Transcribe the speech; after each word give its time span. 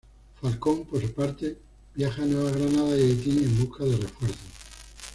Falcón, 0.41 0.85
por 0.87 0.99
su 0.99 1.13
parte, 1.13 1.59
viaja 1.93 2.23
a 2.23 2.25
Nueva 2.25 2.49
Granada 2.49 2.97
y 2.97 3.01
Haití 3.03 3.37
en 3.43 3.55
busca 3.59 3.83
de 3.83 3.97
refuerzos. 3.97 4.39